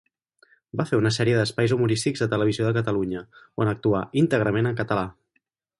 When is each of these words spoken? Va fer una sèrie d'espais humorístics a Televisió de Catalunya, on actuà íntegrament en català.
Va 0.79 0.85
fer 0.91 0.97
una 1.01 1.11
sèrie 1.17 1.35
d'espais 1.41 1.75
humorístics 1.75 2.25
a 2.27 2.29
Televisió 2.33 2.67
de 2.71 2.75
Catalunya, 2.81 3.25
on 3.65 3.73
actuà 3.77 4.05
íntegrament 4.25 4.71
en 4.73 4.81
català. 4.85 5.11